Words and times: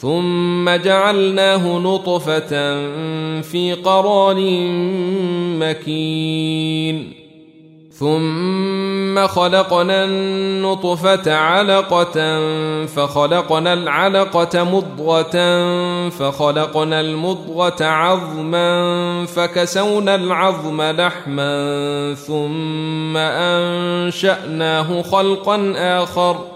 ثم 0.00 0.70
جعلناه 0.70 1.78
نطفة 1.78 2.50
في 3.40 3.72
قرار 3.84 4.36
مكين. 5.60 7.26
ثم 7.98 9.26
خلقنا 9.26 10.04
النطفة 10.04 11.34
علقة 11.34 12.40
فخلقنا 12.86 13.72
العلقة 13.72 14.64
مضغة 14.64 15.36
فخلقنا 16.08 17.00
المضغة 17.00 17.84
عظما 17.84 19.26
فكسونا 19.26 20.14
العظم 20.14 20.82
لحما 20.82 22.14
ثم 22.14 23.16
أنشأناه 23.16 25.02
خلقا 25.02 25.72
آخر 25.76 26.34
ۖ. 26.34 26.55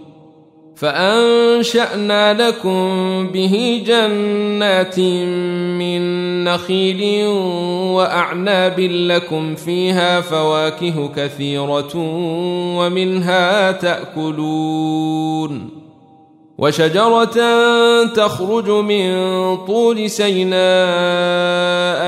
فأنشأنا 0.81 2.47
لكم 2.47 3.27
به 3.27 3.83
جنات 3.85 4.99
من 5.79 6.01
نخيل 6.43 7.27
وأعناب 7.95 8.79
لكم 8.79 9.55
فيها 9.55 10.21
فواكه 10.21 11.11
كثيرة 11.15 11.91
ومنها 12.77 13.71
تأكلون 13.71 15.69
وشجرة 16.57 17.35
تخرج 18.05 18.69
من 18.69 19.11
طول 19.57 20.09
سيناء 20.09 20.53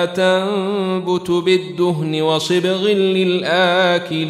تنبت 0.05 1.31
بالدهن 1.31 2.21
وصبغ 2.21 2.87
للآكلين 2.87 4.23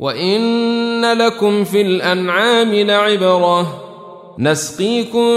وان 0.00 1.12
لكم 1.12 1.64
في 1.64 1.80
الانعام 1.80 2.74
لعبره 2.74 3.90
نسقيكم 4.38 5.28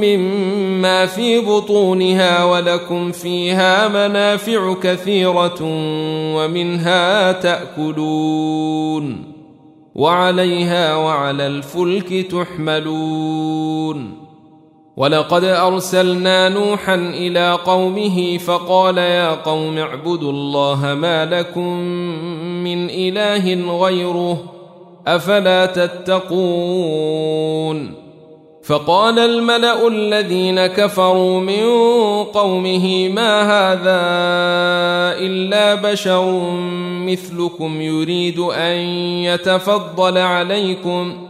مما 0.00 1.06
في 1.06 1.40
بطونها 1.40 2.44
ولكم 2.44 3.12
فيها 3.12 3.88
منافع 3.88 4.74
كثيره 4.82 5.58
ومنها 6.36 7.32
تاكلون 7.32 9.24
وعليها 9.94 10.96
وعلى 10.96 11.46
الفلك 11.46 12.26
تحملون 12.30 14.20
ولقد 14.96 15.44
ارسلنا 15.44 16.48
نوحا 16.48 16.94
إلى 16.94 17.58
قومه 17.64 18.38
فقال 18.38 18.98
يا 18.98 19.34
قوم 19.34 19.78
اعبدوا 19.78 20.32
الله 20.32 20.94
ما 20.94 21.26
لكم 21.26 21.80
من 22.76 22.90
إله 22.90 23.78
غيره 23.84 24.44
أفلا 25.06 25.66
تتقون؟ 25.66 27.20
فقال 28.64 29.18
الملأ 29.18 29.88
الذين 29.88 30.66
كفروا 30.66 31.40
من 31.40 31.64
قومه 32.24 33.08
ما 33.08 33.42
هذا 33.42 34.00
إلا 35.26 35.74
بشر 35.74 36.50
مثلكم 37.06 37.80
يريد 37.80 38.38
أن 38.38 38.76
يتفضل 39.24 40.18
عليكم؟ 40.18 41.29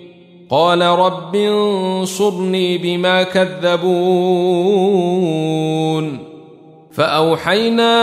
قال 0.51 0.81
رب 0.81 1.35
انصرني 1.35 2.77
بما 2.77 3.23
كذبون. 3.23 5.01
فأوحينا 6.93 7.93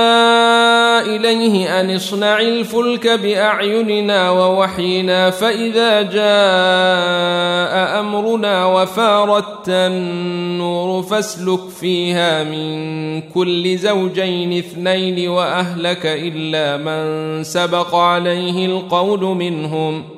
إليه 1.00 1.80
أن 1.80 1.94
اصنع 1.94 2.40
الفلك 2.40 3.08
بأعيننا 3.08 4.30
ووحينا 4.30 5.30
فإذا 5.30 6.02
جاء 6.02 8.00
أمرنا 8.00 8.66
وفارت 8.66 9.68
النور 9.68 11.02
فاسلك 11.02 11.68
فيها 11.80 12.44
من 12.44 13.20
كل 13.20 13.78
زوجين 13.78 14.58
اثنين 14.58 15.28
وأهلك 15.28 16.06
إلا 16.06 16.76
من 16.76 17.44
سبق 17.44 17.94
عليه 17.94 18.66
القول 18.66 19.20
منهم. 19.20 20.17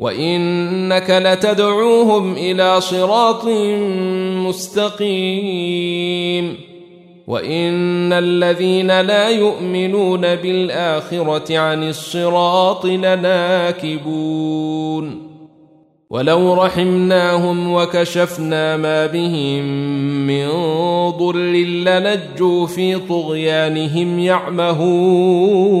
وإنك 0.00 1.10
لتدعوهم 1.10 2.32
إلى 2.32 2.80
صراط 2.80 3.44
مستقيم. 4.48 6.56
وإن 7.26 8.12
الذين 8.12 9.00
لا 9.00 9.28
يؤمنون 9.28 10.20
بالآخرة 10.20 11.58
عن 11.58 11.88
الصراط 11.88 12.86
لناكبون. 12.86 14.10
ولو 16.10 16.54
رحمناهم 16.54 17.72
وكشفنا 17.72 18.76
ما 18.76 19.06
بهم 19.06 19.64
من 20.26 20.48
ضر 21.10 21.36
لنجوا 21.36 22.66
في 22.66 22.96
طغيانهم 22.96 24.18
يعمهون. 24.18 25.80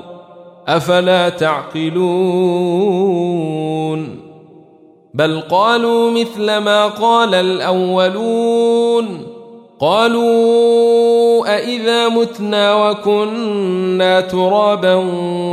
أفلا 0.77 1.29
تعقلون 1.29 2.81
بل 5.13 5.39
قالوا 5.39 6.11
مثل 6.11 6.57
ما 6.57 6.87
قال 6.87 7.35
الأولون 7.35 9.27
قالوا 9.79 11.55
أإذا 11.55 12.09
متنا 12.09 12.89
وكنا 12.89 14.21
ترابا 14.21 14.93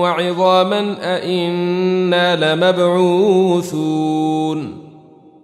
وعظاما 0.00 0.96
أإنا 1.02 2.54
لمبعوثون 2.54 3.68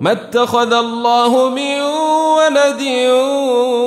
ما 0.00 0.12
اتخذ 0.12 0.72
الله 0.72 1.48
من 1.48 1.80
ولد 2.40 2.82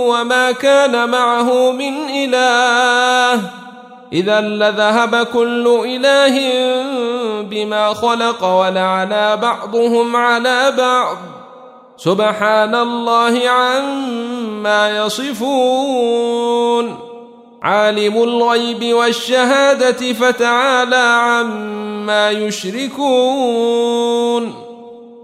وما 0.09 0.51
كان 0.51 1.09
معه 1.09 1.71
من 1.71 2.09
إله. 2.09 3.41
إذا 4.13 4.41
لذهب 4.41 5.27
كل 5.33 5.81
إله 5.85 6.35
بما 7.41 7.93
خلق 7.93 8.45
ولعلى 8.45 9.37
بعضهم 9.41 10.15
على 10.15 10.73
بعض. 10.77 11.17
سبحان 11.97 12.75
الله 12.75 13.49
عما 13.49 14.97
يصفون. 14.97 16.99
عالم 17.63 18.23
الغيب 18.23 18.93
والشهادة 18.93 20.13
فتعالى 20.13 20.95
عما 20.95 22.31
يشركون. 22.31 23.73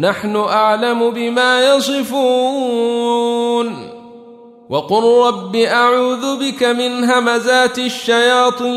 نحن 0.00 0.36
أعلم 0.36 1.10
بما 1.10 1.74
يصفون. 1.74 3.28
وقل 4.70 5.26
رب 5.26 5.56
أعوذ 5.56 6.36
بك 6.40 6.62
من 6.62 7.04
همزات 7.04 7.78
الشياطين 7.78 8.68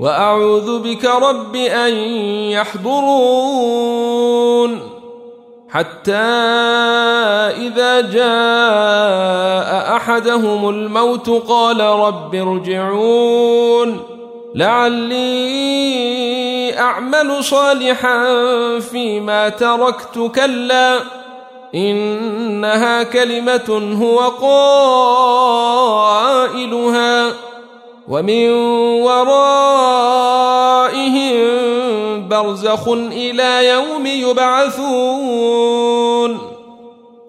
وأعوذ 0.00 0.78
بك 0.78 1.04
رب 1.04 1.56
أن 1.56 1.94
يحضرون. 2.50 3.82
حتى 5.70 6.12
إذا 6.12 8.00
جاء 8.00 9.96
أحدهم 9.96 10.68
الموت 10.68 11.30
قال 11.30 11.80
رب 11.80 12.34
ارجعون. 12.34 14.11
لعلي 14.54 15.62
أعمل 16.78 17.44
صالحا 17.44 18.24
فيما 18.78 19.48
تركت 19.48 20.30
كلا 20.34 21.00
إنها 21.74 23.02
كلمة 23.02 23.96
هو 24.02 24.18
قائلها 26.48 27.32
ومن 28.08 28.50
ورائهم 29.02 29.48
برزخ 32.28 32.88
إلى 32.88 33.68
يوم 33.68 34.06
يبعثون 34.06 35.62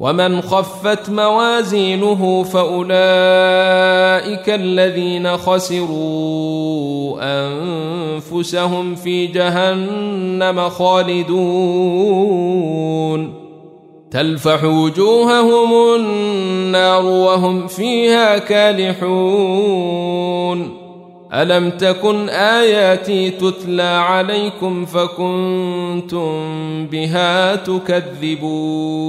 ومن 0.00 0.40
خفت 0.40 1.10
موازينه 1.10 2.42
فأولئك 2.42 2.98
الذين 4.48 5.36
خسروا 5.36 7.18
أنفسهم 7.20 8.94
في 8.94 9.26
جهنم 9.26 10.68
خالدون. 10.68 11.38
تلفح 14.10 14.64
وجوههم 14.64 15.94
النار 15.96 17.04
وهم 17.04 17.66
فيها 17.66 18.38
كالحون. 18.38 19.68
ألم 21.34 21.70
تكن 21.70 22.28
آياتي 22.28 23.30
تتلى 23.30 23.82
عليكم 23.82 24.84
فكنتم 24.84 26.30
بها 26.86 27.56
تكذبون. 27.56 29.08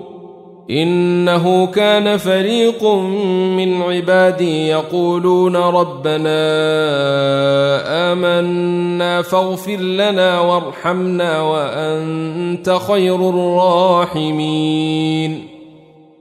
إنه 0.69 1.65
كان 1.65 2.17
فريق 2.17 2.85
من 3.57 3.81
عبادي 3.81 4.67
يقولون 4.67 5.55
ربنا 5.55 6.41
آمنا 8.11 9.21
فاغفر 9.21 9.77
لنا 9.77 10.39
وارحمنا 10.39 11.41
وأنت 11.41 12.79
خير 12.87 13.29
الراحمين. 13.29 14.41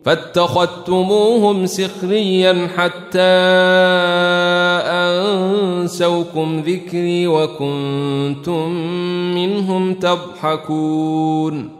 فاتخذتموهم 0.05 1.67
سخريا 1.67 2.69
حتى 2.77 3.19
أنسوكم 5.81 6.63
ذكري 6.67 7.27
وكنتم 7.27 8.71
منهم 9.35 9.95
تضحكون. 9.95 11.80